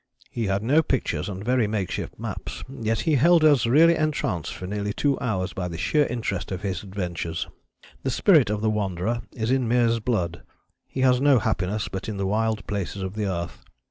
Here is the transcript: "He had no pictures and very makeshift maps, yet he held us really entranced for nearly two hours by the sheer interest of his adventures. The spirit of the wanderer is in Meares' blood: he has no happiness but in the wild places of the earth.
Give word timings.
"He 0.31 0.47
had 0.47 0.63
no 0.63 0.81
pictures 0.81 1.29
and 1.29 1.45
very 1.45 1.67
makeshift 1.67 2.17
maps, 2.17 2.63
yet 2.67 3.01
he 3.01 3.13
held 3.17 3.43
us 3.43 3.67
really 3.67 3.93
entranced 3.95 4.51
for 4.51 4.65
nearly 4.65 4.93
two 4.93 5.19
hours 5.19 5.53
by 5.53 5.67
the 5.67 5.77
sheer 5.77 6.07
interest 6.07 6.51
of 6.51 6.63
his 6.63 6.81
adventures. 6.81 7.47
The 8.01 8.09
spirit 8.09 8.49
of 8.49 8.61
the 8.61 8.69
wanderer 8.71 9.21
is 9.33 9.51
in 9.51 9.69
Meares' 9.69 10.03
blood: 10.03 10.41
he 10.87 11.01
has 11.01 11.21
no 11.21 11.37
happiness 11.37 11.87
but 11.87 12.09
in 12.09 12.17
the 12.17 12.25
wild 12.25 12.65
places 12.65 13.03
of 13.03 13.13
the 13.13 13.27
earth. 13.27 13.61